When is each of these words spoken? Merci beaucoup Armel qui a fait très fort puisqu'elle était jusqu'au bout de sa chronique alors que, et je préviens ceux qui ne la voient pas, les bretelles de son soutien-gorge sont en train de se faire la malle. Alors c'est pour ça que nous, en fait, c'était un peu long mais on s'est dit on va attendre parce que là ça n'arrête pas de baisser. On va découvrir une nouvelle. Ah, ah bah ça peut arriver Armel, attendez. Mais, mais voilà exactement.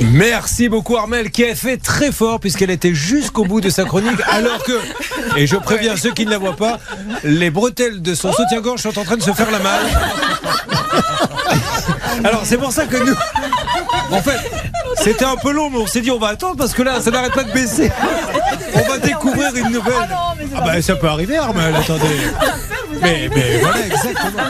Merci 0.00 0.68
beaucoup 0.68 0.96
Armel 0.96 1.30
qui 1.30 1.44
a 1.44 1.54
fait 1.54 1.78
très 1.78 2.12
fort 2.12 2.38
puisqu'elle 2.38 2.70
était 2.70 2.94
jusqu'au 2.94 3.44
bout 3.44 3.60
de 3.60 3.70
sa 3.70 3.84
chronique 3.84 4.20
alors 4.30 4.62
que, 4.62 4.78
et 5.36 5.46
je 5.46 5.56
préviens 5.56 5.96
ceux 5.96 6.12
qui 6.12 6.26
ne 6.26 6.30
la 6.30 6.38
voient 6.38 6.56
pas, 6.56 6.78
les 7.24 7.50
bretelles 7.50 8.02
de 8.02 8.14
son 8.14 8.32
soutien-gorge 8.32 8.82
sont 8.82 8.98
en 8.98 9.04
train 9.04 9.16
de 9.16 9.22
se 9.22 9.32
faire 9.32 9.50
la 9.50 9.58
malle. 9.58 9.86
Alors 12.24 12.42
c'est 12.44 12.58
pour 12.58 12.72
ça 12.72 12.84
que 12.86 12.96
nous, 12.96 13.14
en 14.10 14.20
fait, 14.20 14.38
c'était 14.96 15.24
un 15.24 15.36
peu 15.36 15.52
long 15.52 15.70
mais 15.70 15.78
on 15.78 15.86
s'est 15.86 16.02
dit 16.02 16.10
on 16.10 16.18
va 16.18 16.28
attendre 16.28 16.56
parce 16.56 16.74
que 16.74 16.82
là 16.82 17.00
ça 17.00 17.10
n'arrête 17.10 17.32
pas 17.32 17.44
de 17.44 17.52
baisser. 17.52 17.90
On 18.74 18.88
va 18.88 18.98
découvrir 18.98 19.54
une 19.56 19.70
nouvelle. 19.70 19.94
Ah, 20.10 20.34
ah 20.56 20.60
bah 20.60 20.82
ça 20.82 20.96
peut 20.96 21.08
arriver 21.08 21.38
Armel, 21.38 21.74
attendez. 21.74 22.04
Mais, 23.00 23.30
mais 23.34 23.58
voilà 23.60 23.86
exactement. 23.86 24.42